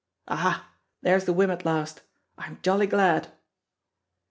Aha! 0.27 0.67
there's 1.03 1.25
the 1.25 1.31
whim 1.31 1.51
at 1.51 1.63
last. 1.63 2.01
I'm 2.35 2.57
jolly 2.63 2.87
glad!" 2.87 3.31